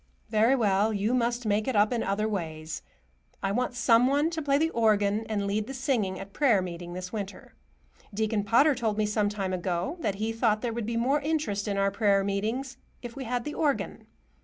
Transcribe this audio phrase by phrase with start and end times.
[0.31, 2.81] Very well, you must make it up in other ways.
[3.43, 6.93] I want some one to play the organ and lead the singing at prayer meeting
[6.93, 7.53] this winter.
[8.11, 11.67] Deacon Potter told me some time ago that he thought there would be more interest
[11.67, 14.07] in our prayer meetings if we had the organ.